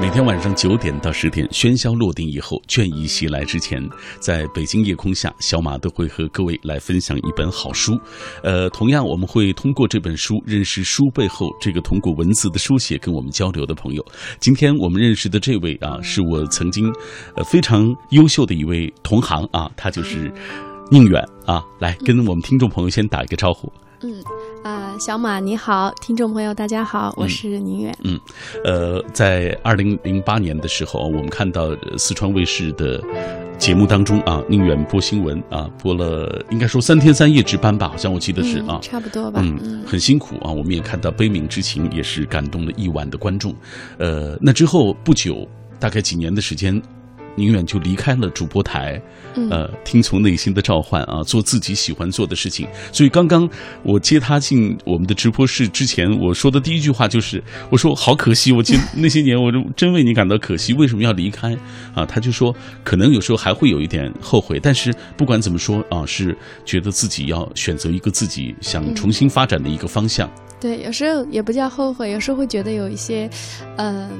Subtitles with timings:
[0.00, 3.82] 每天晚上九点到十点，喧嚣落定以后，倦意袭来之前，
[4.20, 7.98] 在北京夜空下，小马都会和各位来分享一本好书。
[8.44, 14.06] 呃，同样我们会通过这本书认识书背后这个通过文字的书写跟我们交流的朋友。
[14.38, 16.86] 今天我们认识的这位啊，是我曾经
[17.34, 20.32] 呃非常优秀的一位同行啊，他就是
[20.92, 23.70] 宁远啊，来跟我们听众朋友先打一个招呼。
[24.02, 24.22] 嗯，
[24.62, 27.96] 啊，小马你好，听众朋友大家好，我是宁远。
[28.04, 28.20] 嗯，
[28.64, 33.02] 呃，在二零零八年的时候，我们看到四川卫视的
[33.58, 39.40] 节目当中啊，宁远播新闻啊，播了应该说三天三夜值班吧，好像我记得是啊，差不多吧。
[39.42, 43.52] 嗯，很辛苦啊，我们也看到悲悯之情，也是感动了亿万的观众。
[43.98, 45.44] 呃，那之后不久，
[45.80, 46.80] 大概几年的时间。
[47.38, 49.00] 宁愿就离开了主播台，
[49.50, 52.66] 呃，听从内心的召唤啊，做自己喜欢做的事情。
[52.92, 53.48] 所以刚刚
[53.82, 61.56] 我接他进我们的直播室之前，我说的第一句话就是：我说好可惜，我今那些年我真为你感到可惜，为什么要离开
[61.94, 62.04] 啊？
[62.04, 70.28] 他就说，可能有时候还会有一点后悔，但是不管怎么说啊，是觉得自己要选择一个自己想重新发展的一个方向。
[70.60, 73.30] 对，有时候也不叫后悔，有时候会觉得有一些，
[73.76, 74.10] 嗯。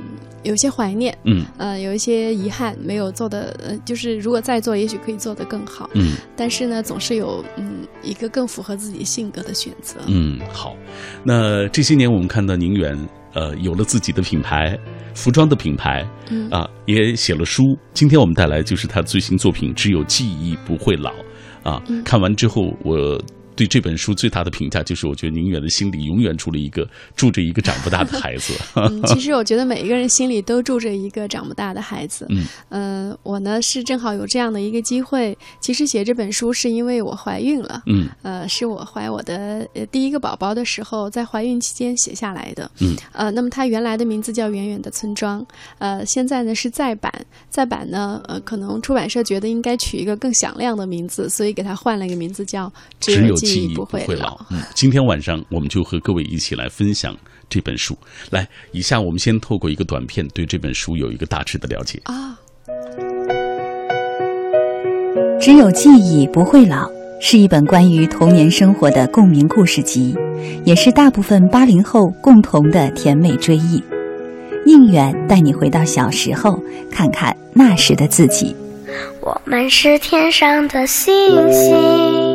[0.48, 6.14] 有些怀念，嗯，呃，有一些遗憾没有做的，呃，就是如果再做，也许可以做得更好，嗯。
[6.34, 10.40] 但是呢，总是有嗯一个更符合自己性格的选择，嗯。
[10.50, 10.74] 好，
[11.22, 12.98] 那这些年我们看到宁远，
[13.34, 14.78] 呃，有了自己的品牌，
[15.14, 17.76] 服装的品牌，嗯啊，也写了书。
[17.92, 21.12] 今天我们带来就是他最新作品《只有记忆不会老》，
[21.70, 23.20] 啊，看完之后我。
[23.58, 28.54] 对这本书最大的评价就是，我觉得宁远的心里永远住了一个住着一个长不大的孩子。
[28.78, 32.24] 嗯，其实我觉得每一个人心里都住着一个长不大的孩子。
[32.28, 35.36] 嗯，呃，我呢是正好有这样的一个机会。
[35.60, 37.82] 其实写这本书是因为我怀孕了。
[37.86, 42.70] 嗯，呃，是我怀我的第一个宝宝的时候，在怀孕期间写下来的。
[42.78, 45.42] 嗯，呃，那么它原来的名字叫《远远的村庄》。
[45.78, 47.12] 呃，现在呢是再版，
[47.50, 52.68] 再版呢，呃，可能出版社觉得应该取一个更响亮的名字，所以给它换了一个名字叫
[53.00, 53.34] 《只有》。
[53.52, 54.38] 记忆不会老。
[54.50, 57.16] 嗯，今天晚上我们就和各位一起来分享
[57.48, 57.96] 这本书。
[58.30, 62.38] 来，以下我们先透过一个短片，对这本书有一个大致的了解啊。
[65.40, 70.14] 只有记忆不会老，是一本关于童年生活的共鸣故事集，
[70.64, 73.82] 也是大部分八零后共同的甜美追忆。
[74.66, 76.60] 宁远带你回到小时候，
[76.90, 78.54] 看看那时的自己。
[79.20, 81.14] 我们是天上的星
[81.52, 82.27] 星。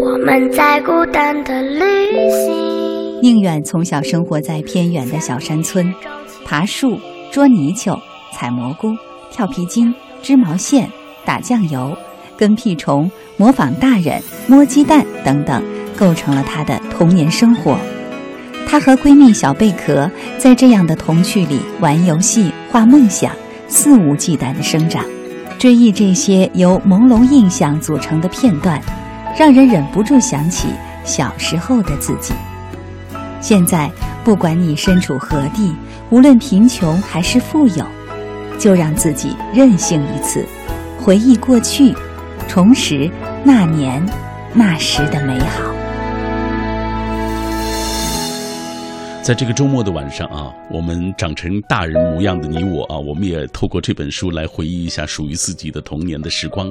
[0.00, 1.80] 我们在孤单的旅
[2.30, 3.20] 行。
[3.22, 5.92] 宁远从小生活在偏远的小山村，
[6.44, 6.98] 爬树、
[7.30, 7.98] 捉泥鳅、
[8.32, 8.94] 采蘑菇、
[9.30, 10.88] 跳皮筋、织毛线、
[11.24, 11.96] 打酱油、
[12.36, 15.62] 跟屁虫、模仿大人、摸鸡蛋等等，
[15.96, 17.78] 构成了她的童年生活。
[18.66, 23.32] 她和闺蜜小贝壳在这样的童趣里玩游戏、画梦想，
[23.68, 25.04] 肆无忌惮的生长，
[25.58, 28.78] 追忆这些由朦胧印象组成的片段。
[29.36, 30.68] 让人忍不住想起
[31.04, 32.34] 小时候的自己。
[33.40, 33.90] 现在，
[34.24, 35.74] 不管你身处何地，
[36.10, 37.84] 无论贫穷还是富有，
[38.58, 40.46] 就让自己任性一次，
[40.98, 41.94] 回忆过去，
[42.48, 43.10] 重拾
[43.42, 44.02] 那年
[44.54, 45.73] 那时的美好。
[49.24, 56.70] 在这个周末的晚上啊，我们长成大人模样的你我啊，我们也透过这本书来回忆一下属于自己的童年的时光。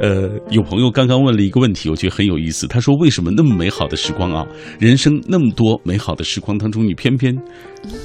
[0.00, 2.68] 呃，有朋友刚刚问了一个问题，我觉得很有意思。
[2.68, 4.46] 他说：“为什么那么美好的时光啊，
[4.78, 7.36] 人生那么多美好的时光当中，你偏偏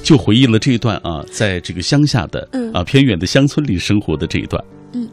[0.02, 4.60] 就回忆了这一段啊，在这个乡下的啊偏远的乡村里生活的这一段？”
[4.92, 5.08] 嗯。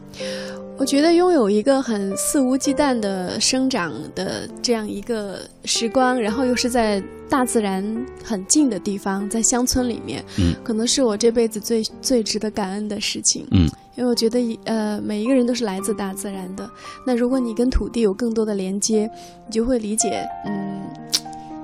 [0.78, 7.84] 我觉得拥有一个很肆无忌惮的生长的这样一个时光，然后又是在大自然
[8.24, 16.68] 很近的地方，在乡村里面，嗯，可能是我这辈子最最值得感恩的事情，嗯，因为我觉得呃每一个人都是来自大自然的，
[17.06, 19.08] 那如果你跟土地有更多的连接，
[19.46, 20.82] 你就会理解，嗯，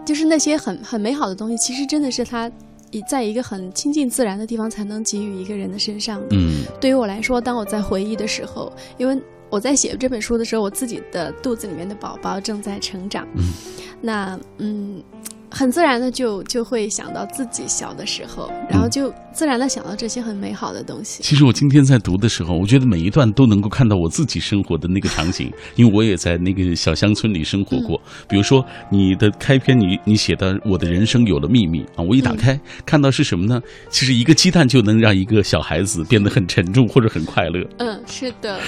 [0.07, 2.49] 就是那些很很美好的东西，其实真的是它。
[2.91, 6.21] 以在一个很亲近自然的地方才能给予一个人的身上。
[6.31, 9.21] 嗯，对于我来说，当我在回忆的时候，因为
[9.51, 13.27] 我在写这本书的时候，我自己的肚子里面的宝宝正在成长。
[13.37, 13.45] 嗯，
[14.01, 15.03] 那嗯。
[15.51, 21.23] 很自然的就就会想到自己小的时候，然后就自然的想到这些很美好的东西。
[21.23, 28.01] 其实我今天在读的时候，我觉得每一段都能够看到我自己生活的那个场景，因为我也在那个小乡村里生活过。
[28.29, 33.61] 比如说你的开篇，你你写的我的人生有了秘密啊，我一打开看到是什么呢？
[33.89, 37.67] 其实一个鸡蛋就能让一个小孩子变得很沉重或者很快乐。
[37.79, 38.61] 嗯，是的，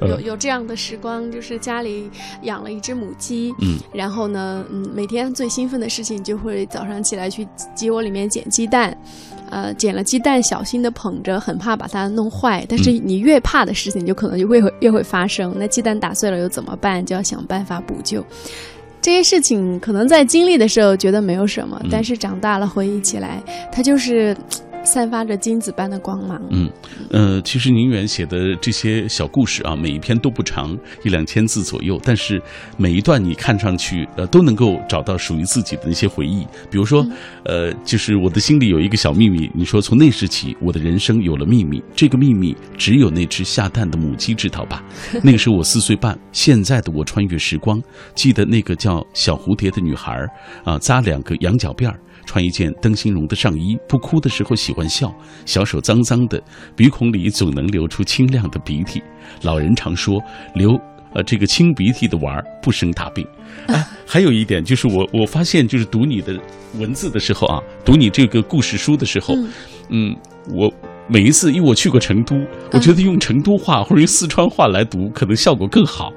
[0.00, 2.10] 嗯， 有有这样的时光，就是家里
[2.42, 6.22] 养了一只母鸡，嗯，然后呢，嗯，每天最兴奋的事情。
[6.26, 8.96] 就会早上起来去鸡窝里面捡鸡蛋，
[9.48, 12.66] 呃，捡了鸡蛋小心的捧着，很怕把它弄坏。
[12.68, 15.54] 但是你越怕的事情，就可能就会越会发生。
[15.56, 17.06] 那鸡蛋打碎了又怎么办？
[17.06, 18.24] 就要想办法补救。
[19.00, 23.40] 这些事情可能在经历的时候觉得没有什么，但是长大了回忆起来，
[23.70, 24.36] 它就是。
[24.86, 26.40] 散发着金子般的光芒。
[26.50, 26.70] 嗯，
[27.10, 32.40] 呃，其实宁远写的这些小故事啊，每一篇都不长，一两千字左右，但是
[32.76, 36.46] 每一段你看上去，呃，都能够找到属于自己的那些回忆。
[36.70, 37.04] 比如说，
[37.44, 39.50] 呃，就是我的心里有一个小秘密。
[39.52, 44.84] 你说从那时起，我的人生有了秘密，这个秘密只有那只下蛋的母鸡知道吧？
[45.22, 47.82] 那个时候我四岁半，现在的我穿越时光，
[48.14, 50.24] 记得那个叫小蝴蝶的女孩
[50.64, 51.98] 啊，扎两个羊角辫儿。
[52.26, 55.14] 穿一件灯芯绒的上衣，不哭的时候喜欢笑，
[55.46, 56.42] 小手脏脏的，
[56.76, 59.02] 鼻孔里总能流出清亮的鼻涕。
[59.42, 60.20] 老人常说，
[60.54, 60.78] 流
[61.14, 63.26] 呃这个清鼻涕的娃儿不生大病。
[63.68, 66.38] 哎，还有一点就是我我发现就是读你的
[66.74, 69.34] 文字的时候啊，读你这个故事书的时候，
[69.88, 70.14] 嗯，
[70.50, 70.70] 我
[71.08, 72.36] 每一次因为我去过成都，
[72.72, 76.12] 我觉得用成都话或者用四川话来读可能效果更好。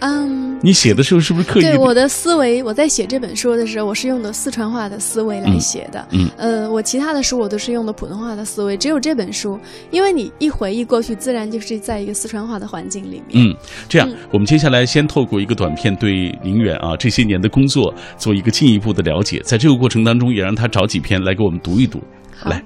[0.00, 0.44] 嗯。
[0.62, 1.62] 你写的时候是不是刻意？
[1.62, 6.08] 对我的思维，我在写这本书的时候，我是用的四川话的思维来写的。
[6.12, 9.60] 嗯，呃，我其他的书我都是用的普通话的思维，只有这本书，
[9.90, 13.32] 因为你一回忆过去，自然就是在一个四川话的环境里面。
[13.32, 13.54] 嗯，
[13.90, 22.00] 这样，我们接下来先透过一个短片，对宁远啊这些年的工作做一个进一步的了解，在这个过程当中，也让他找几篇来给我们读一读。
[22.46, 22.64] 来，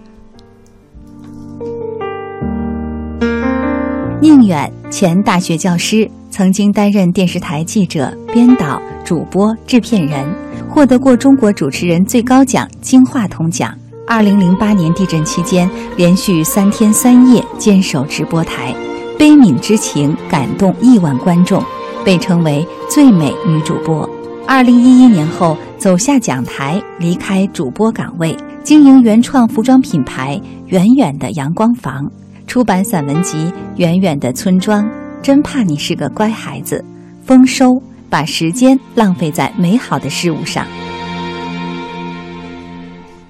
[4.20, 6.08] 宁远，前大学教师。
[6.30, 10.26] 曾经担任电视台记者、编导、主播、制片人，
[10.68, 13.72] 获得过中国主持人最高奖金话筒奖。
[14.06, 18.74] 二零零八年地震期间，连续三天三夜坚守直播台，
[19.16, 21.62] 悲悯之情感动亿万观众，
[22.04, 24.08] 被称为最美女主播。
[24.46, 32.10] 二零一一年后，走下讲台，离开主播岗位，经营原创服装品牌“远远的阳光房”，
[32.48, 33.36] 出版散文集
[33.76, 34.82] 《远远的村庄》。
[35.22, 36.82] 真怕你是个乖孩子，
[37.26, 40.66] 丰收，把时间浪费在美好的事物上。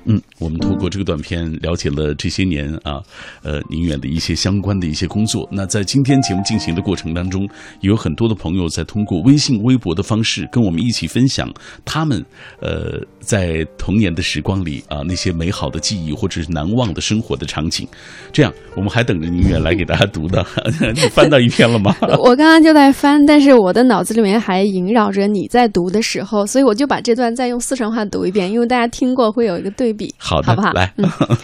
[0.05, 3.01] 嗯，我们通过这个短片了解了这些年啊，
[3.43, 5.49] 呃，宁远的一些相关的一些工作。
[5.51, 7.49] 那在今天节目进行的过程当中，
[7.81, 11.53] 有很多的朋友在通过微信、微博的方式跟我们一起分享
[11.85, 12.25] 他们
[12.61, 17.87] 呃在童年的时光里啊那些美好的记忆或者是难忘的生活的场景。
[18.33, 20.45] 这样，我们还等着宁远来给大家读的。
[20.95, 21.97] 你翻到一篇了吗？
[22.19, 30.15] 我刚刚就在翻，但是我的脑子里面还萦绕着你在读的时候，所以我就把这段再用四川话读一遍，因为大家听过会有一个对比。
[30.29, 30.73] 好的，好不好？
[30.73, 30.93] 来，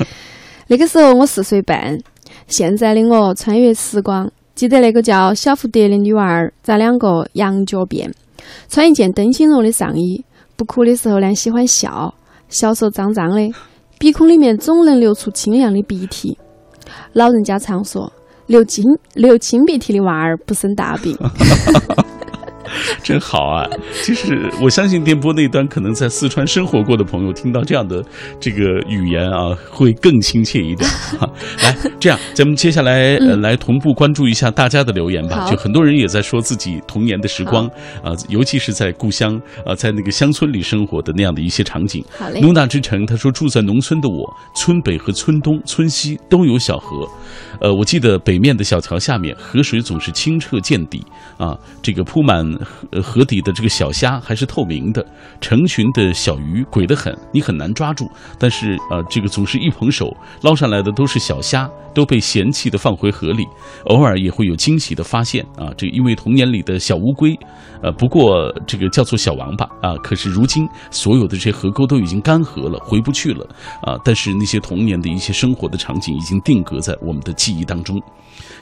[0.68, 1.98] 那个时候我四岁半，
[2.46, 8.10] 现在的我穿越时光，记得那个叫小蝴蝶的女娃儿扎两个羊角辫，
[8.68, 10.22] 穿一件灯芯绒的上衣，
[10.56, 12.14] 不哭的时候呢喜欢笑，
[12.48, 13.54] 小手脏脏的，
[13.98, 16.36] 鼻孔里面总能流出清凉的鼻涕。
[17.14, 18.12] 老人家常说，
[18.46, 18.84] 流清
[19.14, 21.16] 流清鼻涕的娃儿不生大病。
[23.02, 23.68] 真好啊！
[24.02, 28.02] 其实我相信电波那端可能在四川生活过的朋友听到这样的
[28.40, 30.88] 这个语言啊，会更亲切一点。
[31.62, 35.48] 来，这样咱们接下来呃来同步关注一下大家的留言吧。
[35.50, 37.66] 就很多人也在说自己童年的时光
[38.02, 42.04] 啊，尤其是在故乡啊，在那个乡村里生活的那样的一些场景。
[42.18, 42.40] 好嘞。
[42.40, 47.08] 努娜之城他说住在农村的我，村北和村东、村西都有小河。
[47.60, 51.04] 呃，我记得北面的小桥下面，河水总是清澈见底
[51.38, 52.44] 啊，这个铺满。
[53.02, 55.04] 河河底的这个小虾还是透明的，
[55.40, 58.10] 成群的小鱼鬼得很，你很难抓住。
[58.38, 63.46] 但是呃，这个总是一捧手捞上来的都是小虾，都被嫌弃的放回河里。
[63.84, 67.38] 偶尔也会有惊喜的发现啊，这因为童年里的小乌龟，
[67.82, 69.94] 呃，不过这个叫做小王八啊。
[70.02, 73.46] 可是如今所有的这些河沟都已经干涸了，回不去了
[73.80, 73.96] 啊。
[74.04, 78.00] 但是那些童年的一些生活的场景已经定格在我们的记忆当中。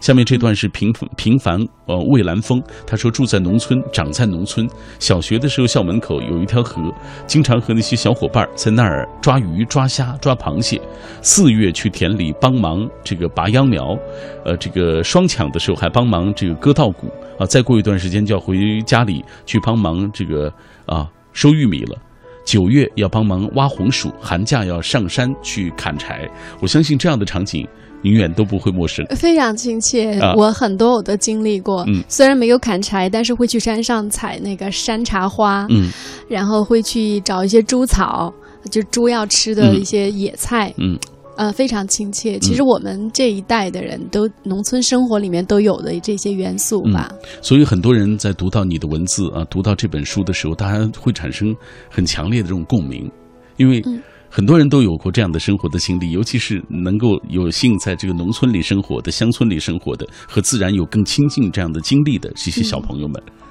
[0.00, 4.68] 下面这段是平平凡呃蔚蓝风，他说住在农村，长在农村。
[4.98, 6.92] 小学的时候，校门口有一条河，
[7.24, 10.80] 经常和那些小伙伴在那儿抓鱼、抓虾、抓螃蟹。
[11.22, 13.96] 四月去田里帮忙这个拔秧苗，
[14.44, 17.06] 呃，这个双抢的时候还帮忙这个割稻谷
[17.38, 17.46] 啊。
[17.46, 20.52] 再过一段时间就要回家里去帮忙这个
[20.86, 21.96] 啊收玉米了。
[22.44, 26.28] 九月要帮忙挖红薯，寒假要上山去砍柴。
[26.60, 27.64] 我相信这样的场景。
[28.02, 30.18] 永远都不会陌生，非常亲切。
[30.36, 35.90] 我很多我都经历过，虽然没有砍柴，但是会去山上采那个山茶花，嗯，
[36.28, 38.32] 然后会去找一些猪草，
[38.70, 40.98] 就猪要吃的一些野菜，嗯，
[41.36, 42.38] 呃，非常亲切。
[42.40, 47.12] 其实我们这一代的人都农村生活里面都有的这些元素吧。
[47.40, 51.54] 所以很多人在读到你的文字啊，读到这本书的时候，大家会产生
[51.88, 53.10] 很强烈的这种共鸣。
[53.58, 53.82] 因为
[54.34, 63.22] 很多人都有过这样的生活的经历，尤其是能够有幸在这个农村里生活的、乡村里生活的，和自然有更亲近这样的经历的这些小朋友们。
[63.26, 63.41] 嗯，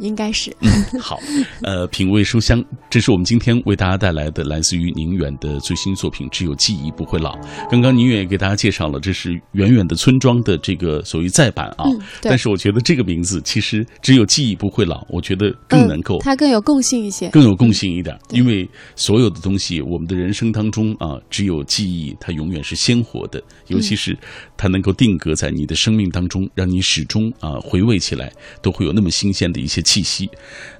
[0.00, 0.54] 应该是。
[0.60, 1.18] 嗯，好，
[1.62, 7.36] 呃，品味书香，这是我们今天为大家带来的来自于宁远的最新作品《只有记忆不会老》。
[7.70, 11.84] 刚刚宁远也给大家介绍了，这是远远的村庄的这个所谓再版啊。
[12.22, 18.18] 但是我觉得这个名字其实只有记忆不会老，我觉得更能够，它更有共性一些，更有共性一点。
[18.30, 24.16] 因为所有的东西，我们的人生当中啊，只有记忆，它永远是鲜活的，尤其是
[24.56, 28.32] 它能够定格在你的生命当中，让你始终啊回味起来
[28.62, 30.26] 都会有那么新鲜的一一些气息。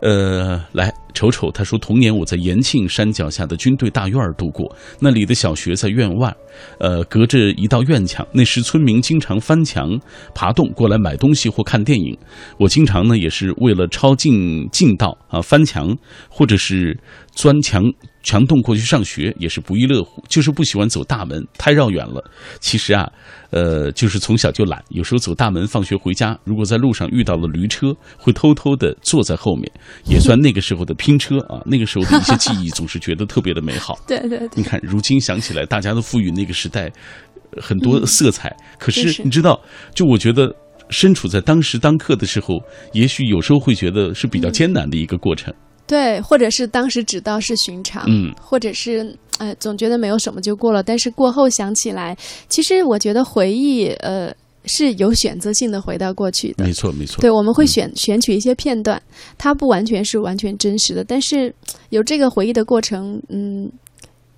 [0.00, 6.34] 呃，来瞅瞅，他说童年我在延庆山脚下的军队大院儿度过，那里的小学在院外，
[6.80, 8.26] 呃，隔着一道院墙。
[8.32, 9.98] 那时村民经常翻墙
[10.34, 12.16] 爬洞过来买东西或看电影，
[12.58, 15.94] 我经常呢也是为了抄近近道啊翻墙，
[16.30, 16.98] 或者是
[17.38, 17.84] 钻墙。
[18.24, 22.22] 墙洞过去上学也是不亦乐乎，就是不喜欢走大门，太绕远了。
[22.60, 23.10] 其实啊，
[23.50, 29.72] 呃，就是从小就懒，有时候走大门放学回家，如果在路上遇到了驴车，会偷偷的坐在后面，
[30.04, 31.62] 也算那个时候的拼车啊。
[31.64, 33.98] 那个时候的一些记忆总是觉得特别的美好。
[34.06, 34.50] 对对对。
[34.56, 36.92] 你看，如今想起来，大家都赋予那个时代
[37.56, 38.54] 很多色彩。
[38.78, 39.58] 可是你知道，
[39.94, 40.54] 就我觉得
[40.90, 42.60] 身处在当时当刻的时候，
[42.92, 45.54] 也许有时候会觉得是比较艰难的一个过程。
[45.88, 50.82] 对，或者是当时只道是寻常，嗯，或者是呃，总觉得没有什么就过了。
[50.82, 52.16] 但是过后想起来，
[52.50, 54.30] 其实我觉得回忆，呃，
[54.66, 56.64] 是有选择性的回到过去的。
[56.64, 57.22] 没错，没错。
[57.22, 59.00] 对，我们会选选取一些片段，
[59.38, 61.52] 它不完全是完全真实的，但是
[61.88, 63.70] 有这个回忆的过程，嗯，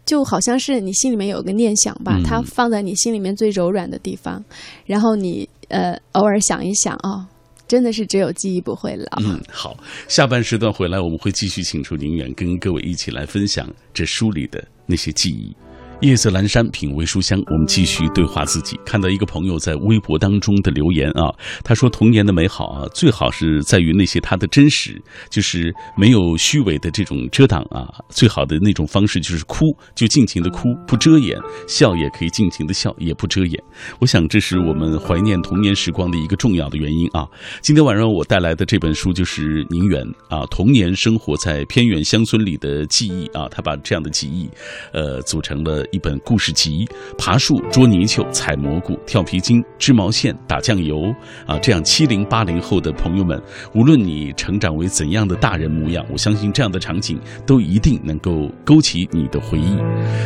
[0.07, 4.45] 就好像是你心里面有个念想吧，它放在你心里面最柔软的地方，
[4.87, 7.27] 然后你呃偶尔想一想啊。
[7.71, 9.23] 真的是只有记忆不会老。
[9.23, 15.55] 嗯，好，下半时段回来，我们会继续请出宁远，跟各位一起来分享这书里的那些记忆。
[16.01, 17.39] 夜色阑珊，品味书香。
[17.51, 18.75] 我们继续对话自己。
[18.87, 21.31] 看到一个朋友在微博当中的留言啊，
[21.63, 27.87] 他说：“童年的美好啊，最好是在于那些他的真实，就是没有虚伪的这种遮挡啊。
[28.09, 31.39] 最好的那种方式就是哭，就尽情的哭，不遮掩；
[31.69, 33.63] 笑也可以尽情的笑，也不遮掩。
[33.99, 37.29] 我想这是我们怀念童年时光的一个重要的原因啊。
[37.61, 44.49] 今天晚上我带来的这本书就是宁远啊，童年生活在偏远乡村里的记忆啊，他把这样的记忆，
[44.95, 45.85] 呃，组成了。
[45.93, 46.87] 一本故事集，
[47.19, 51.13] 爬树、捉泥鳅、采蘑菇、跳皮筋、织毛线、打酱油
[51.47, 53.41] 啊，这样七零八零后的朋友们，
[53.75, 59.77] 无论你成长为怎样的大人模样，我相信这样的场景都一定能够勾起你的回忆。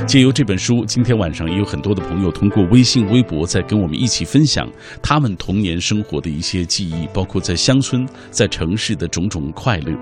[0.06, 4.70] 借由这本书，今天晚上也有很多的朋友通过微信、微博在跟我们一起分享
[5.02, 9.96] 他们童年生活的一些记忆，包括在乡村、在城市的种种快乐。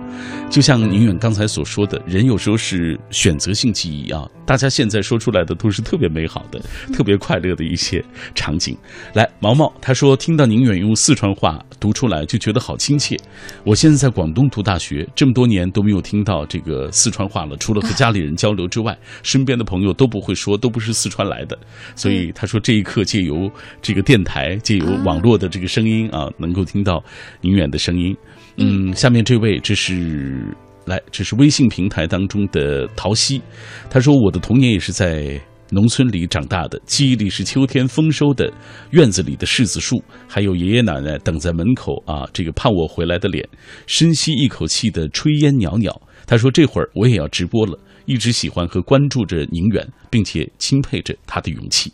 [0.50, 5.51] 就像宁远刚才所说的，人有时候是选择性记忆啊，大家现在说出来的。
[5.54, 6.60] 都是特别美好的、
[6.92, 8.04] 特别快乐的一些
[8.34, 8.76] 场景。
[9.14, 13.16] 来，毛毛他说，听到宁远用四川话读出来，就觉得好亲切。
[13.64, 21.58] 我现在在广东读大学，这么多年都没有听到这个四川话了，除了和家里人交流之外，身边的朋友都不会说，都不是四川来的。
[21.94, 27.02] 所以他说，这一刻借由这个电台、借由网络的这个声音啊，能够听到
[27.40, 28.16] 宁远的声音。
[28.56, 30.54] 嗯，下面这位，这是。
[30.84, 33.40] 来，这是微信平台当中的陶溪，
[33.88, 38.52] 他说：“我的童年也是在农村里长大的，记忆里是秋天丰收的
[38.90, 43.48] 院子里的柿子树，还有爷爷奶奶等在门口啊，这个盼我回来的脸，
[43.86, 45.90] 深吸一口气的炊烟袅袅。”
[46.26, 51.92] 他说：“这会儿我也要直播了，一直喜欢和关注着宁远，并且钦佩着他的勇气。”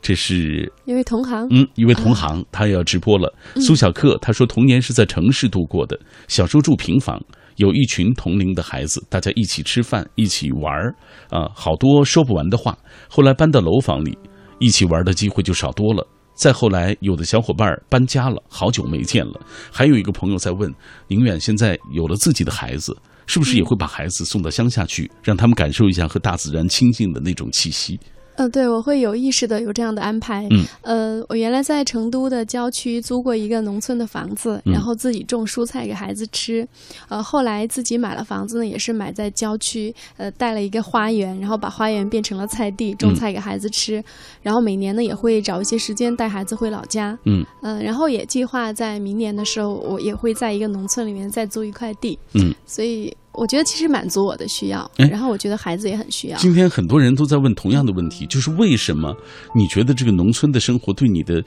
[0.00, 3.34] 这是一位同行，嗯，一位同行，他要直播了。
[3.56, 7.20] 苏小克他说：“童年是在城市度过的，小时候住平房。”
[7.56, 10.94] 有一群同龄的孩子，大家一起吃饭，一起玩儿，
[11.30, 12.76] 啊，好多说不完的话。
[13.08, 14.18] 后来搬到楼房里，
[14.58, 16.06] 一起玩的机会就少多了。
[16.34, 19.40] 再后来，有的小伙伴搬家了，好久没见了。
[19.70, 20.72] 还有一个朋友在问：
[21.06, 22.96] 宁远现在有了自己的孩子，
[23.26, 28.00] 是不是也会把孩子送到乡下去，让他们感受一下和大自然亲近的那种气息？
[28.36, 30.46] 嗯，对，我会有意识的有这样的安排。
[30.50, 36.66] 嗯，呃，我原来在成都的郊区租过一个农村的房子，然后自己种蔬菜给孩子吃。
[37.08, 44.02] 呃，后来自己买了房子呢，也是买在郊区，呃，带了一个花园，然后把花园变成了菜地，种菜给孩子吃。
[44.42, 47.16] 然后每年呢，也会找一些时间带孩子回老家。
[47.24, 52.18] 嗯，呃，然后也计划在明年的时候，我也会在一个农村里面再租一块地。
[52.32, 53.14] 嗯，所以。
[53.34, 56.38] 我觉得其实满足我的需要，然后我觉得孩子也很需要。
[56.38, 59.14] 今天很多人都在问同样的问题，就是为什么
[59.54, 61.42] 你觉得这个农村的生活对你的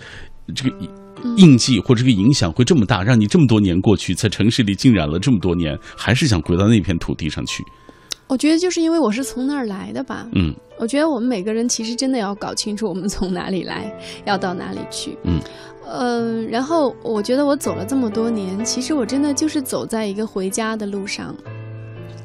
[0.54, 0.76] 这个
[1.38, 7.64] 印记或者这个影响会这么大，让你这么多年过去，在城市里浸染了这么多年，还是想回到那片土地上去？
[8.28, 10.28] 我觉得就是因为我是从那儿来的吧。
[10.36, 13.90] 嗯，我觉得我们每个人其实真的要搞清楚我们从哪里来，
[14.26, 15.18] 要到哪里去。
[15.24, 15.40] 嗯，
[15.86, 21.34] 呃，然后我觉得我走了这么多年，其实我真的就是走在一个回家的路上。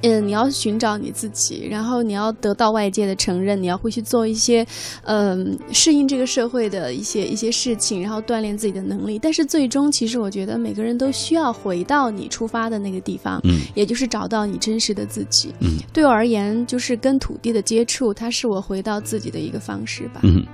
[0.03, 4.67] 嗯，你要寻找你自己，然后你要得到外界的承认，你要会去做一些，
[5.05, 9.19] 嗯，适应这个社会的一些一些事情，然后锻炼自己的能力。
[9.19, 15.55] 但是最终，其实我觉得每个人都需要回到你出发的那个地方，嗯，也就是找到你真实的自己。
[15.61, 20.21] 嗯，对我而言，就是跟土地的接触，它是我回到自己的一个方式吧。
[20.25, 20.45] 嗯，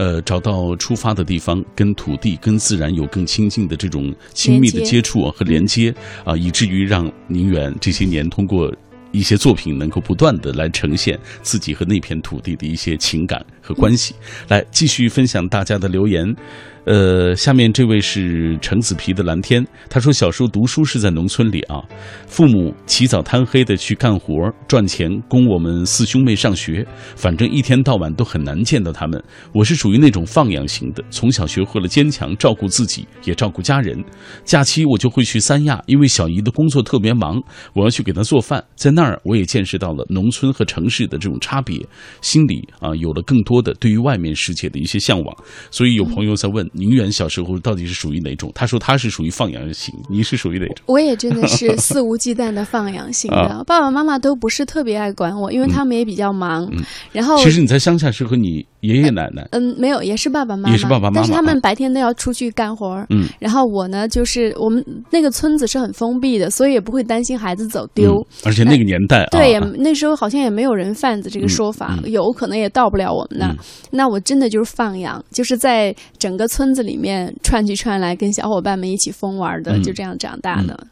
[0.00, 8.74] 呃，找到出发的地方，跟土地、跟自然有更亲近的这种亲密的接触和连接啊，以至于让宁远这些年通过。
[9.12, 14.14] 一些作品能够不断的来呈现自己和那片土地的一些情感和关系，
[14.46, 16.32] 来继续分享大家的留言。
[16.90, 21.80] 呃，下面这位是橙子皮的蓝天，他说小时候读书是在农村里啊，
[22.26, 24.34] 父母起早贪黑的去干活
[24.66, 29.22] 赚钱，供我们四兄妹上学，反正一天到晚都很难见到他们。
[29.54, 34.04] 我是属于那种放养型的，从小学会了坚强，照顾自己，也照顾家人。
[34.44, 37.40] 假期我就会去三亚，因为小姨的工作特别忙，
[37.72, 38.60] 我要去给她做饭。
[38.74, 41.78] 在那儿，我也见识到了农村和城市的这种差别，
[42.20, 45.36] 心里啊有了更多的对于外面世界的一些向往。
[45.70, 46.68] 所以有朋友在问。
[46.80, 48.50] 宁远小时候到底是属于哪种？
[48.54, 50.76] 他说他是属于放养型，你是属于哪种？
[50.86, 56.66] 我也真的是肆无忌惮的放养型的，爸爸妈妈都不是特别爱管我，因为他们也比较忙。
[57.12, 68.14] 然后，其实你在乡下是和你爷爷奶奶，嗯，没有，也是爸爸妈妈，也是爸爸妈妈，但是他们白天都要出去干活嗯，然后我呢，就是我们那个村子是很封闭的，所以也不会担心孩子走丢。
[68.44, 73.54] 而且那个年代，对，也那时候好像也没有人贩子这个说法，有可能也到不了我们那。
[73.90, 77.34] 那我真的就是放养，就是在整个村子里面。
[77.42, 80.86] 串去串来，跟小伙伴们一起疯玩的，就这样长大的。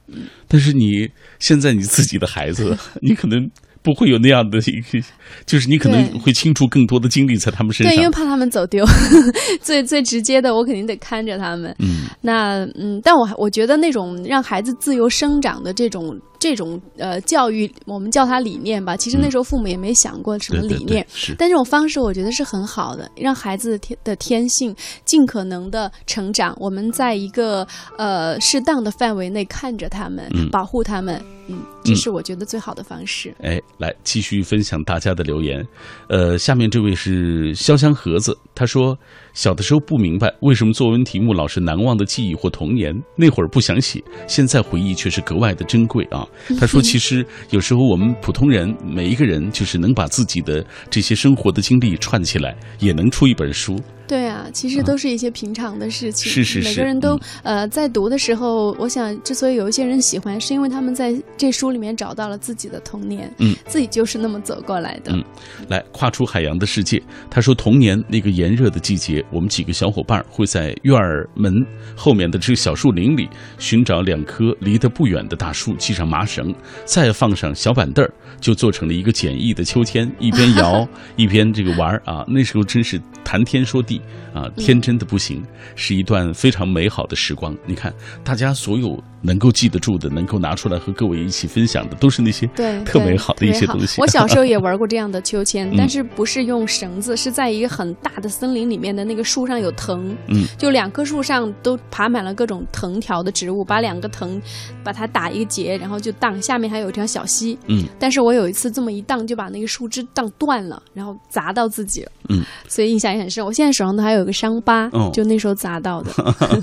[0.49, 3.49] 但是你现在你自己的孩子， 你可能。
[3.88, 5.02] 不会有那样的一个，
[5.47, 8.85] 就是你可能会倾注更多的精力在他们身上，对，因为怕他们走丢。
[9.62, 11.75] 最最直接的，我肯定得看着他们。
[11.78, 18.96] 嗯，那嗯，但我我觉得那种让孩子自由生长的这种这种呃教育，我们叫它理念吧。
[18.96, 24.74] 其实那时候父母也没想过什么理念，但这种方式我觉得是很好的，让孩子的天的天性
[25.05, 26.57] 尽可能的成长。
[26.59, 31.22] 我们在一个呃适当的范围内看着他们，保护他们。
[31.51, 33.35] 嗯，这是我觉得最好的方式。
[33.40, 35.66] 哎，来继续分享大家的留言。
[36.11, 38.94] 呃，下面这位是潇湘盒子，他说
[39.33, 46.27] 小的时候不明白为什么作文题目老是难忘的记忆或童年，那会儿不想写，现在回忆却是格外的珍贵啊。
[46.58, 53.78] 他说，其实有时候我们普通人每一个人，就是能把自己的这些生活的经历串起来，也能出一本书。
[54.09, 56.33] 对啊，其实都是一些平常的事情。
[56.33, 65.12] 是是是，每个人都呃，在读的时候，我想，之所以有一些人喜欢，是因为他们在这书里面找到了自己的童年，嗯，自己就是那么走过来的。
[65.12, 65.23] 嗯，
[65.68, 67.01] 来跨出海洋的世界。
[67.29, 71.53] 他说，童年那个炎热的季节，我们几个小伙伴会在院儿门
[71.94, 76.55] 后面的这个小树林里寻找两棵离得不远的大树，系上麻绳，
[76.87, 80.86] 再放上小板凳儿，就做成了一个简易的秋千， 一边摇
[81.16, 82.24] 一边这个玩儿啊。
[82.28, 84.00] 那时候真是谈天说地。
[84.34, 85.42] 啊，天真的不行，
[85.74, 87.56] 是一段非常美好的时光。
[87.66, 94.00] 你看，大家所有能够记得住的，能够拿出来和各位一起分享的，都是那些对特美好的一些东西。
[94.00, 104.40] 我小时候也玩过这样的秋千， 但是不是用绳子，是在一个很大的森林里面的那个树上有藤，嗯，就两棵树上都爬满了各种藤条的植物，把两个藤
[104.84, 113.42] 把它打一个结，然后就荡，下面还有一条小溪，嗯，但是我有一次这么一荡，就把那个树枝荡断了，然后砸到自己了，嗯，所以印象也很深。
[113.42, 114.18] 我现在手上都还有。
[114.18, 116.11] 有个伤疤，就那时候砸到的。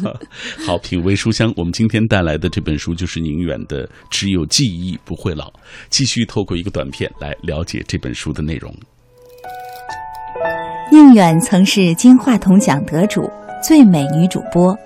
[0.68, 5.46] 好，品味书香，我们今天带来的这本书就是宁远的《只有记忆不会老》。
[5.90, 8.76] 继续透过一个短片来了解这本书的内容。
[10.92, 13.22] 宁远曾是金话筒奖得主、
[13.64, 14.78] 最美女主播，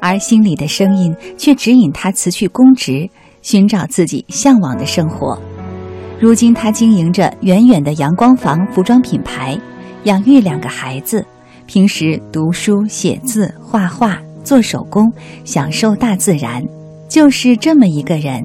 [0.00, 3.08] 而心里的声音却指引她辞去公职，
[3.42, 5.40] 寻找自己向往的生活。
[6.20, 9.58] 如今，她经营着远远的阳光房服装品牌。
[10.04, 11.24] 养育两个孩子，
[11.66, 15.12] 平时读书、写字、画画、做手工，
[15.44, 16.64] 享受大自然，
[17.08, 18.44] 就是这么一个人。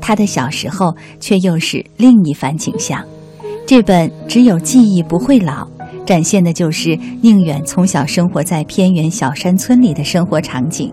[0.00, 3.04] 他的小时候却又是另一番景象。
[3.66, 5.64] 这本《只有记忆不会老》，
[6.04, 10.92] 展现的就是宁远从小生活在偏远小山村里的生活场景。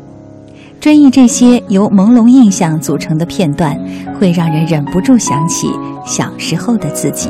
[0.80, 3.78] 追忆这些由朦胧印象组成的片段，
[4.18, 5.68] 会让人忍不住想起
[6.06, 7.30] 小时候的自己。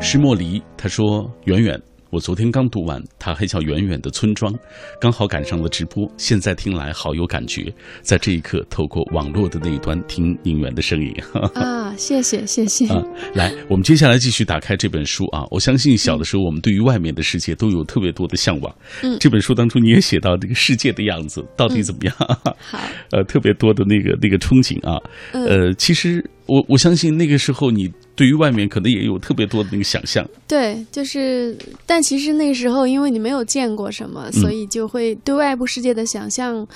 [0.00, 4.50] 石莫离他说：“远远，我昨天刚读完，它还叫《远远的村庄》，
[4.98, 7.70] 刚好赶上了直播，现在听来好有感觉。
[8.00, 11.14] 在这一刻，透过网络的那一端听宁远的声音。
[11.54, 12.86] 啊，谢谢谢谢。
[12.86, 13.02] 啊，
[13.34, 15.44] 来，我们接下来继续打开这本书啊。
[15.50, 18.74] 我相信小的时候，我们对于外面的世界都有特别多的向往。
[19.02, 22.14] 嗯，这本书当中你也写到这个世界的样子到底怎么样？
[22.58, 22.80] 好，
[23.12, 24.98] 呃，特别多的那个那个憧憬啊。
[25.32, 27.92] 呃，其实我我相信那个时候你。
[28.18, 36.66] 对于外面可能也有特别多的那个想象，对，就是，但其实那时候因为你没有见过什么，所以就会对外部世界的想象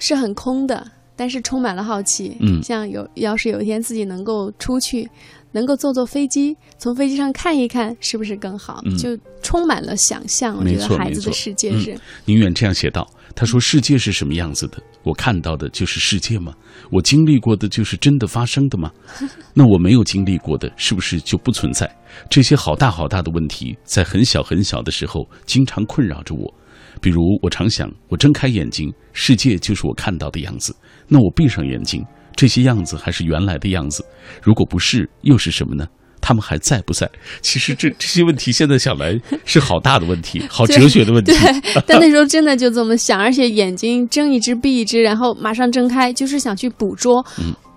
[0.00, 2.36] 是很空的，但是充满了好奇。
[2.40, 5.08] 嗯，像有要是有一天自己能够出去，
[5.52, 8.82] 能够坐坐飞机，从飞机上看一看，是不是更好？
[8.98, 10.56] 就充满了想象。
[10.56, 11.98] 我觉得孩子的世界是。
[12.24, 13.08] 宁远这样写道。
[13.32, 14.82] 他说：“世界是什么样子的？
[15.04, 16.52] 我看到的就是世界吗？
[16.90, 18.90] 我经历过的就是真的发生的吗？
[19.54, 21.88] 那我没有经历过的，是不是就不存在？
[22.28, 26.52] 这些好大好大的问题，在很小很小的时候，经常困扰着我。
[27.00, 30.72] 比如，我常想，我睁开眼睛，世界就是我看到的样子；
[31.06, 32.04] 那我闭上眼睛，
[32.40, 34.02] 这些样子还是原来的样子。
[34.42, 35.86] 如果不是，又是什么呢？”
[36.22, 37.10] 他们还在不在？
[37.42, 41.32] 其实这 这些问题现在想来是好大的问题， 好哲学的问题。
[41.32, 47.22] 对，但那时候真的就这么想，而且眼睛睁一只闭一只，然后马上睁开，就是想去捕捉。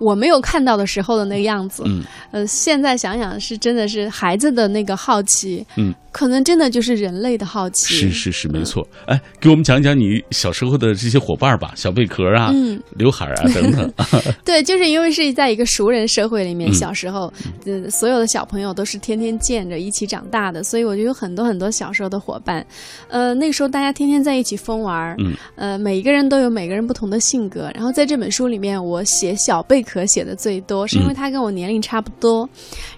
[0.04, 8.86] 我没有看到的时候的那个样子，嗯，呃，现在想想是真的是孩子的那个好奇，嗯，可能真的就是人类的好奇，是是是，没错。
[9.06, 13.92] 哎，给我们讲讲你小时候的这些伙伴吧，小贝壳啊，嗯，刘海啊等等。
[14.44, 17.32] 对，就是因为是在一个熟人社会里面，小时候，
[17.64, 22.64] 呃，所有的小朋友都是天天见着一起长大的，所以我就有很多很多小时候的伙伴。
[23.08, 27.70] 呃，那时候大家天天在一起疯玩，嗯，呃，每一个人都有每个人不同的性格。
[27.74, 29.93] 然后在这本书里面，我写小贝壳。
[29.94, 32.48] 可写的最多，是因为他跟我年龄差不多，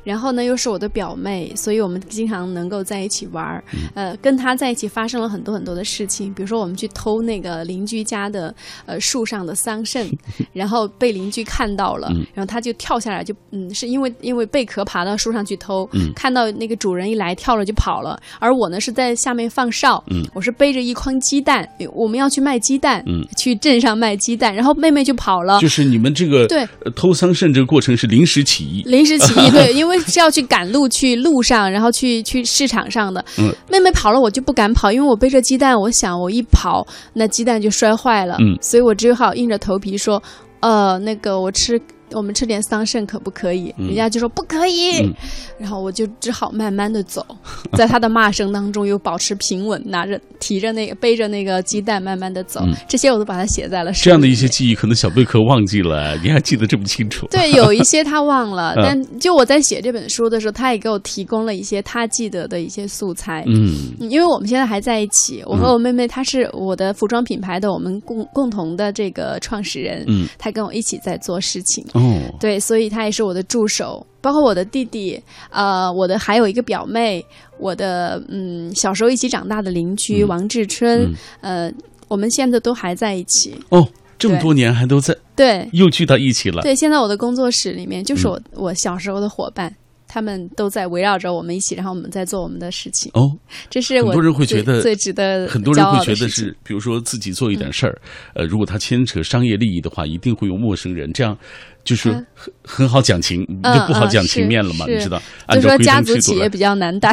[0.03, 3.63] 然后呢又是我的表妹，所以我们经常能够在一起玩儿。
[3.95, 8.55] 呃，跟她在一起发生了很多很多的事情，比如说我们去偷那个邻居家的
[8.87, 10.11] 呃树上的桑葚，
[10.55, 23.05] 然后被邻居看到了，然后他就跳下来，就嗯，是因为因为贝壳爬到树上去偷，看到那个主人一来跳了就跑了，而我呢是在下面放哨，我是背着一筐鸡蛋，我们要去卖鸡蛋，
[23.37, 26.67] 去镇上卖鸡蛋，然后妹妹就跑了，就是你们这个对。
[26.95, 33.25] 偷桑葚这个过程是临时起意，临时起意 对，因为是要去赶路去路上，然后去去市场上的。
[33.39, 38.37] 嗯，妹妹跑了，我就不敢跑，因为我背着鸡蛋，我想我一跑，那鸡蛋就摔坏了。
[38.41, 40.23] 嗯，所以我只好硬着头皮说，
[40.61, 41.81] 呃，那个我吃。
[42.13, 43.75] 我们吃点桑葚可不可以？
[43.79, 45.13] 人家就说不可以，
[45.59, 47.25] 然后我就只好慢慢的走，
[47.77, 53.93] 在他的骂声当中又保持平稳，拿着提着那个背着那个鸡蛋慢慢的走，这些我都把它写在了。
[53.93, 57.27] 这样的一些记忆，可能小贝壳忘记了，你还记得这么清楚？
[57.29, 63.45] 对，有一些他忘了， 但就我在写这本书的时候，他也给我提供了一些他记得的一些素材。
[63.47, 70.05] 嗯，因为我们现在还在一起，我和我妹妹，她是我的服装品牌的我们共共同的这个创始人。
[70.07, 71.85] 嗯，她跟我一起在做事情。
[71.97, 77.25] 哦，对，所以他也是我的助手，包括我的弟弟，呃，我的还有一个表妹，
[77.59, 81.73] 我的嗯，小时候一起长大的邻居王志春，呃，
[82.09, 83.55] 我们现在都还在一起。
[83.71, 83.87] 哦，
[84.19, 86.63] 这么多年还都在，对，又聚到一起了。
[86.63, 89.75] 对，现在我的工作室里面就是我我小时候的伙伴。
[90.09, 93.11] 他们都在围绕着我们一起，然后我们在做我们的事情。
[93.13, 93.29] 哦，
[93.69, 98.01] 这是很多人会觉得最值得很多人会觉得是，比如说自己做一点事儿，
[98.35, 101.37] 呃，如果他牵扯商业利益的话，一定会有陌生人，这样
[101.87, 105.23] 就是很很好讲情，就不好讲情面了嘛，你知道？
[105.55, 107.11] 就说家族企业比较难带，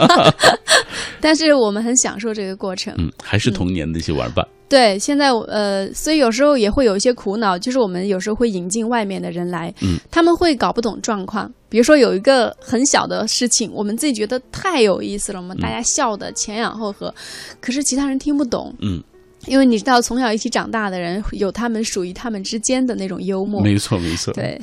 [1.18, 2.94] 但是我们很享受这个过程。
[2.98, 4.46] 嗯，还是童年的一些玩伴。
[4.68, 11.50] 对，现在呃，所以有时候也会有一些苦恼，就是我们有时候会引进外面的人来，嗯，他们会搞不懂状况。
[11.68, 17.14] 比如说有一个很小的事情，我们自己觉得太有意思了，我们大家笑的前仰后合，
[17.60, 19.02] 可是其他人听不懂，嗯，
[19.46, 24.60] 因为你知道，从小一起长大的人有他们属于他们之间的那种幽默，没错没错，对，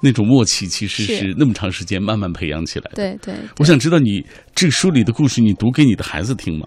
[0.00, 2.96] 那种默契其实是那么长时间慢慢培养起来的。
[2.96, 6.66] 对对，我想知道你这个书里的故事，你读给你的孩子听吗？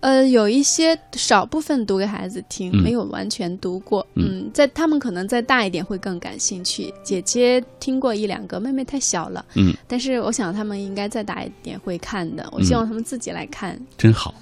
[0.00, 4.04] 呃，有一些少部分读给孩子听，没有完全读过。
[4.16, 6.92] 嗯，在他们可能再大一点会更感兴趣。
[7.04, 9.44] 姐姐听过一两个，妹妹太小了。
[9.54, 12.48] 嗯，但是我想他们应该再大一点会看的。
[12.50, 13.78] 我希望他们自己来看。
[13.96, 14.34] 真好，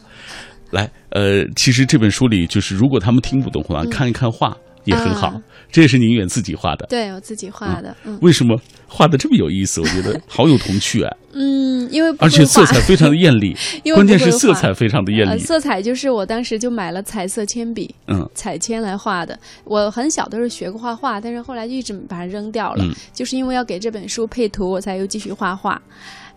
[0.71, 4.57] 来，呃，其实这本书里就是如果他们听不懂的话，看一看画。
[4.85, 5.39] 也很好。
[5.71, 7.95] 这也是宁远自己画的，对我自己画的。
[8.05, 9.79] 嗯，为什么画的这么有意思？
[9.79, 11.17] 我觉得 好有童趣啊。
[11.33, 13.55] 嗯，因为而且色彩非常的艳丽，
[13.95, 15.39] 关键是色彩非常的艳丽。
[15.39, 19.39] 色彩就是我当时就买了彩色铅笔，嗯，彩铅来画的。
[19.65, 25.81] 我很小的时候学过画画，但是后来就一直把它扔掉了，就是因为要给这本书配图，我才又继续画画。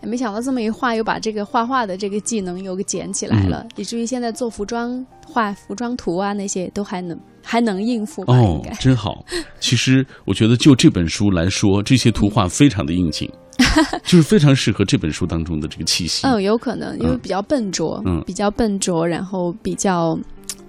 [0.06, 8.22] 没想到这么一画，又把这个画画的这个技能又给捡起来了，以至于现在做服装、画服装图啊那些都还能还能应付。
[8.22, 9.24] 哦， 真好。
[9.60, 13.30] 其实我觉得就这本书来说，这些图画非常的应景，
[14.04, 16.26] 就是非常适合这本书当中的这个气息。
[16.26, 20.18] 嗯，有可能因为比较笨拙，嗯，比较笨拙，然后比较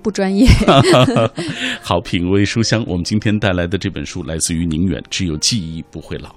[0.01, 0.47] 不专业。
[1.81, 6.33] 好，品味书香，我们今天带来的这本书来自于宁远，只有记忆不会老。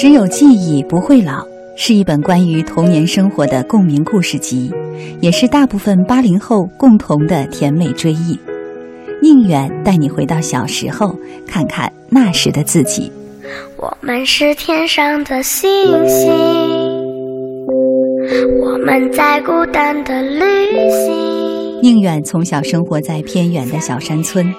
[0.00, 4.72] 只有记忆不会老，是一本关于童年生活的共鸣故事集，
[5.20, 8.40] 也是大部分八零后共同的甜美追忆。
[9.20, 11.14] 宁远带你回到小时候，
[11.46, 13.12] 看看那时的自己。
[13.76, 15.68] 我们是天上的星
[16.08, 16.32] 星，
[18.62, 20.40] 我们在孤单的旅
[20.88, 21.82] 行。
[21.82, 24.50] 宁远从小生活在偏远的小山村，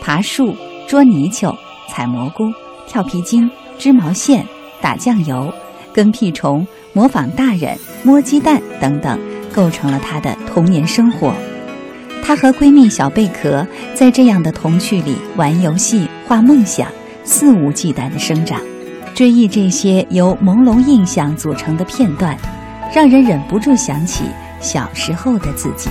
[0.00, 0.54] 爬树、
[0.88, 1.54] 捉泥鳅、
[1.90, 2.44] 采蘑菇、
[2.88, 4.42] 跳皮筋、织毛线。
[4.86, 5.52] 打酱油、
[5.92, 9.18] 跟屁虫、模仿大人、摸鸡蛋等等，
[9.52, 11.34] 构成了她的童年生活。
[12.22, 16.86] 她和闺蜜小贝壳在这样的童趣里玩游戏、画梦想，
[17.24, 18.60] 肆无忌惮的生长。
[19.12, 22.38] 追忆这些由朦胧印象组成的片段，
[22.94, 24.22] 让人忍不住想起
[24.60, 25.90] 小时候的自己。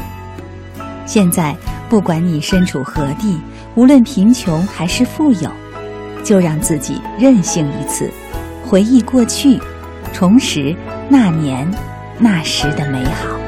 [1.06, 1.54] 现在，
[1.90, 3.38] 不管你身处何地，
[3.76, 5.52] 无论贫穷还是富有，
[6.24, 8.10] 就让自己任性一次。
[8.76, 9.58] 回忆过去，
[10.12, 10.76] 重拾
[11.08, 11.66] 那年
[12.20, 13.45] 那时的美好。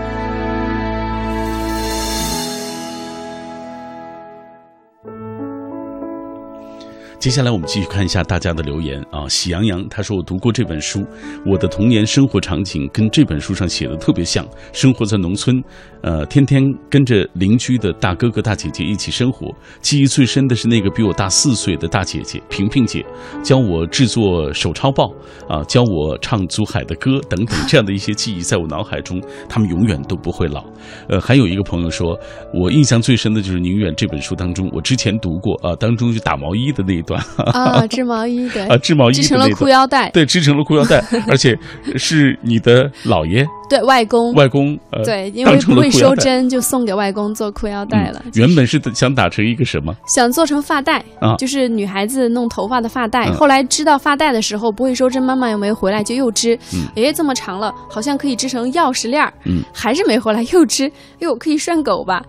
[7.27, 9.27] 接下来我们继续看一下大家的留言啊！
[9.27, 11.05] 喜羊羊他说：“我读过这本书，
[11.45, 15.61] 我的童年生活场景跟这本书上写的特别像，生活在农村，
[16.01, 19.53] 呃，天天跟着邻居的大哥哥大姐姐一起生活。
[19.81, 23.05] 记忆最深的是那个比我大四岁的大姐姐萍萍姐，
[23.43, 25.11] 教我制作手抄报
[25.49, 30.63] 啊，教我唱祖海的歌等等，这样的一些记忆在我脑海中，他们永远都不会老。
[31.07, 32.19] 呃，还有一个朋友说，
[32.53, 37.21] 我印象最深的就是宁远这本书当中，我之前读过啊，当中就打毛衣的那一段。
[37.53, 41.57] ”啊，织毛衣的啊，织毛衣织成了裤腰带，对，织成了裤腰带， 而且
[41.95, 48.23] 是你的姥爷，对外公，外公，对，因为不会收针，就送给外公做裤腰带了。
[48.33, 49.93] 原本是想打成一个什么？
[50.07, 53.29] 想做成发带啊，就是女孩子弄头发的发带。
[53.31, 56.57] 后来织到发带的时候不会收针，妈妈又没回来，就又织。
[56.95, 59.33] 哎，这么长了，好像可以织成钥匙链儿。
[59.45, 62.23] 嗯，还是没回来，又织，哟，可以拴狗吧？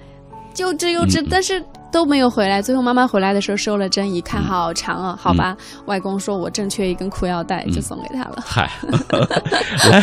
[0.56, 1.62] 又织又织，但是。
[1.90, 8.42] 都没有回来，最后妈妈回来的时候收了针，一看好长啊，好吧，外公说我正缺一根裤腰带，就送给他了。
[8.44, 8.70] 嗨，
[9.90, 10.02] 来，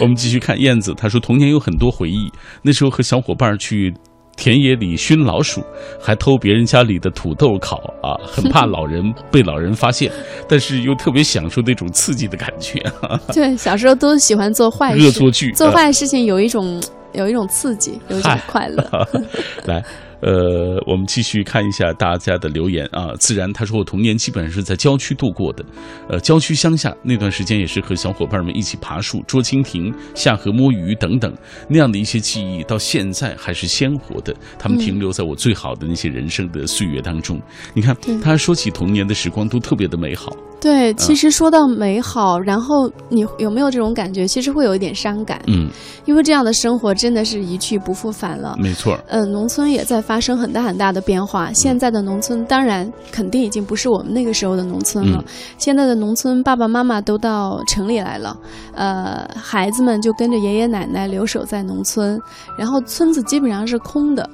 [0.00, 2.30] 我们继续看燕子，她说童年有很多回忆，
[2.62, 3.92] 那时候和小伙伴去
[4.36, 5.62] 田野里熏老鼠，
[6.00, 10.10] 还偷别人家里的土豆烤啊，很怕老人被老人发现，
[10.48, 12.80] 但是又特别享受那种刺激的感觉。
[13.32, 16.82] 对，小时候都喜欢做坏事， 恶作剧，做坏事情有一种
[17.14, 19.08] 有一种刺激，有一种快乐。
[19.66, 19.82] 来。
[20.20, 23.12] 呃，我们继续看一下大家的留言啊。
[23.18, 25.62] 自然他说我童年基本上是在郊区度过的，
[26.08, 31.30] 呃，郊区乡下那段时间也是和小伙伴们一起爬树、捉蜻蜓、下河摸鱼等等
[31.68, 34.34] 那样的一些记忆，到现在还是鲜活的。
[34.58, 37.38] 他们停留在我最好的那些人生的岁月当中。
[37.74, 40.34] 你看，他说起童年的时光都特别的美好。
[40.64, 44.26] 对，其实说到美好，然后你有没有这种感觉？
[44.26, 45.40] 其实会有一点伤感。
[45.46, 45.68] 嗯，
[46.06, 48.56] 因为这样的生活真的是一去不复返了。
[48.58, 48.98] 没错。
[49.06, 50.24] 嗯，农村也在发。
[50.24, 51.52] 生很大很大的变化。
[51.52, 55.22] 现在的农村当然肯定已经不是我们那个时候的农村了。
[55.58, 58.34] 现在的农村，爸爸妈妈都到城里来了，
[58.74, 62.18] 呃，孩子们就跟着爷爷奶奶留守在农村，
[62.56, 64.26] 然后村子基本上是空的。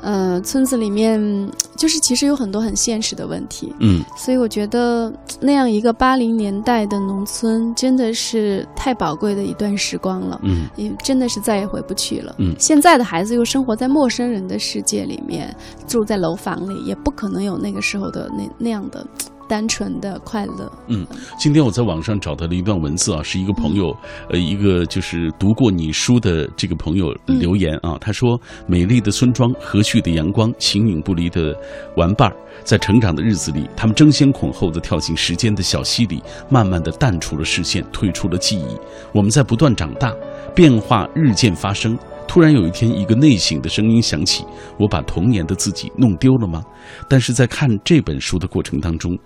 [0.00, 1.20] 呃，村子里面
[1.76, 15.54] 就是其实有很多很现实的问题，嗯，所以我觉得那样一个八零年代的农村真的是太宝贵的一段时光了，嗯，也真的是再也回不去了，嗯，现在的孩子又生活在陌生人的世界里面，
[15.86, 19.06] 住在楼房里，也不可能有那个时候的那那样的。
[19.48, 20.70] 单纯的快乐。
[20.88, 21.06] 嗯，
[21.38, 23.96] 今天我在网上找到了一段文字啊，是一个朋友，
[24.30, 27.96] 呃，一个就是读过你书的这个朋友留言啊。
[28.00, 31.54] 他说：“美丽的村庄，和煦的阳光，形影不离的
[31.96, 38.76] 玩伴儿，在成长的日子里，他们争先恐后的跳进时间的小溪里，慢慢的淡出了视线，退出了记忆。
[39.12, 40.12] 我们在不断长大，
[40.54, 44.44] 变化日渐发生。”突然有一天，一个内省的声音响起
[44.78, 46.62] ：“我把童年的自己弄丢了吗？”
[47.08, 49.18] 但是在看这本书的过程当中，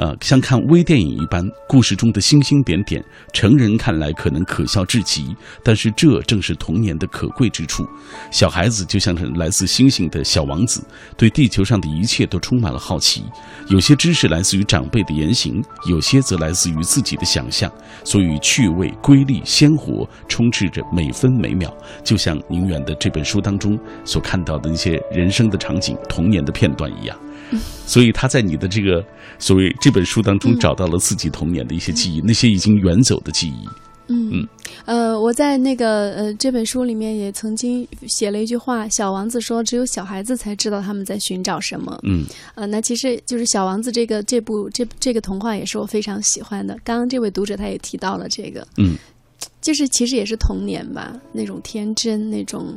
[0.00, 7.86] 呃，像看微电影一般，故事中的星星点点，成人看来可能可笑至极，但是这正是童年的可贵之处。
[8.30, 10.82] 小孩子就像是来自星星的小王子，
[11.18, 13.24] 对地球上的一切都充满了好奇。
[13.68, 17.70] 有些知识来自于长辈的言行，有些则来自于自己的想象，
[18.02, 21.70] 所以趣味、瑰丽、鲜活，充斥着每分每秒。
[22.02, 27.14] 就像宁远的这本书当中所看到的那些人生的场景、童年的片段一样。
[27.86, 29.04] 所以他在你的这个
[29.38, 33.68] 所谓这本书当中找到了自己童年的一些记忆，那些已经远走的记忆。
[34.12, 34.44] 嗯，
[34.86, 42.24] 呃，我在那个呃这本书里面也曾经写了一句话：“小王子说，只有小孩子才知道他们在寻找什么。”嗯，
[42.56, 46.76] 呃，那其实就是《小王子》这个这部这这个童话也是我非常喜欢的。
[46.82, 48.96] 刚刚这位读者他也提到了这个，嗯，
[49.60, 52.76] 就是其实也是童年吧，那种天真，那种。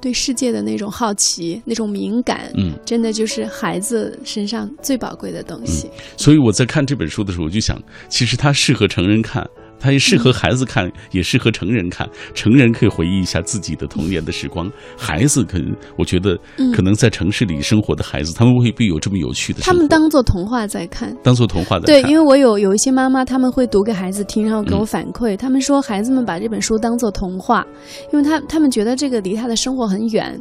[0.00, 5.90] 对世界的那种好奇、那种敏感，嗯，真的就是孩子身上最宝贵的东西。
[6.16, 9.48] 所以我在看这本书的时候，我就想，其实它适合成人看。
[9.78, 12.08] 它也适合孩子看，也适合成人看。
[12.34, 16.38] 成人可以回忆一下自己的童年的时光，孩子可能我觉得，
[16.74, 19.60] 可能在城市里生活的孩子，他们未必有这么有趣的。
[19.60, 22.02] 他们当做童话在看，当做童话在看。
[22.02, 27.66] 对，因为我有有一些妈妈，他们会读给孩子听，然后给我反馈，他们说孩子们把这本书当做童话，
[28.12, 30.40] 因为他他们觉得这个离他的生活很远，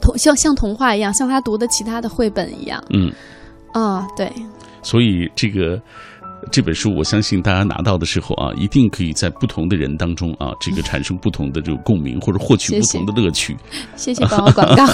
[0.00, 2.82] 童像像童话一样，像他读的其他的绘本一样。
[2.94, 3.12] 嗯，
[3.72, 4.32] 啊，对。
[4.82, 5.80] 所以这个。
[6.50, 13.56] 这本书，我相信大家拿到的时候啊，一定可以在不同的人当中啊，这个产生不同的这个共鸣，或者获取不同的乐趣。
[13.96, 14.86] 谢谢帮我广告。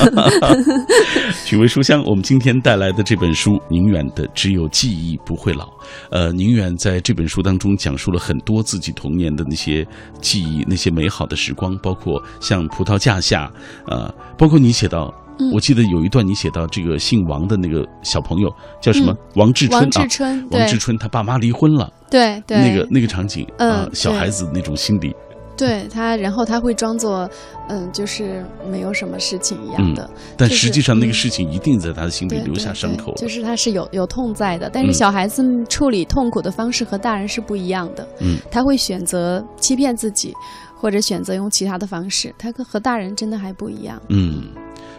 [1.47, 5.65] 品味书香，我们今天带来的这本书，宁远的《只有记忆不会老》。
[6.11, 9.87] 呃，宁远在这本书当中讲述了很多自己童年的那些
[10.21, 13.51] 记忆，那些美好的时光，包括像葡萄架下，
[13.87, 15.13] 呃，包括你写到。
[15.53, 18.49] 我记得有一段你写到这个姓王的那个小朋友
[18.81, 19.15] 叫什么？
[19.35, 25.15] 王志春啊，王志春，王志春他爸妈离婚了，对对，那个那个场景啊，小孩子那种心理，
[25.57, 27.29] 对他，然后他会装作
[27.69, 40.33] 嗯，就是没有什么事情一样的，但实际上那个事情一定在他的心里留下伤口，就是他是有有痛在的，但是小孩子处理痛苦的方式和大人是不一样的，嗯，他会选择欺骗自己，
[40.77, 44.45] 或者选择用其他的方式，他和和大人真的还不一样，嗯。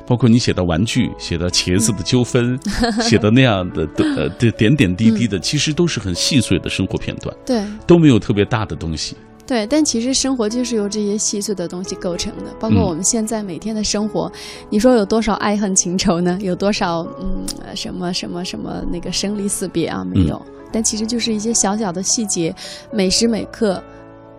[0.08, 2.60] 包括你写的玩具，写的茄子的纠纷，
[3.02, 9.16] 写的那样的呃的点点滴滴的，其实都是很细碎的生活片段，对，都没有特别大的东西。
[9.48, 14.32] 对，但其实生活就是由这些细碎的东西构成的，包括我们现在每天的生活，
[14.72, 16.38] 你说有多少爱恨情仇呢？
[16.42, 20.04] 有多少嗯什么什么什么那个生离死别啊？
[20.04, 20.42] 没有，
[20.72, 22.56] 但其实就是一些小小的细节，
[22.92, 23.84] 每时每刻。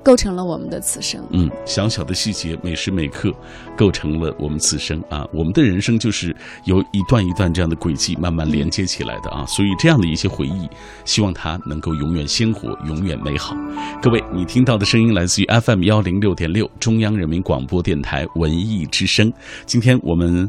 [0.07, 1.21] 构成了我们的此生。
[1.31, 3.35] 嗯，小小的细节，每时每刻，
[3.77, 5.27] 构成了我们此生啊。
[5.33, 9.45] 我们的人生就是由一段一段这样的轨迹慢慢连接起来的啊。
[9.47, 10.71] 所以这样的一些回忆，
[11.05, 13.57] 希望它能够永远鲜活，永远美好。
[14.01, 19.33] 各位，你听到的声音来自于 FM 幺零六点六，中央人民广播电台文艺之声。
[19.67, 20.49] 今天我们。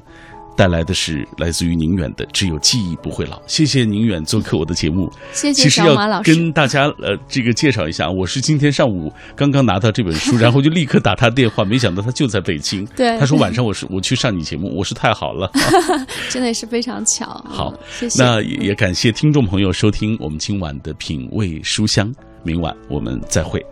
[0.58, 5.08] 带来的是来自于宁远的《只有记忆不会老》，谢谢宁远做客我的节目。
[5.32, 6.34] 谢谢小马老师。
[6.34, 12.84] 跟大家呃这个介绍一下，我是今天上午刚刚拿到这本书， 然后就立刻打他电话，没想到他就在北京。
[12.98, 15.52] 对，他说晚上我是我去上你节目，我是太好了，
[16.28, 17.28] 真的是非常巧。
[17.48, 18.24] 好，谢谢。
[18.24, 22.12] 那也感谢听众朋友收听我们今晚的品味书香，
[22.44, 23.64] 明晚我们再会。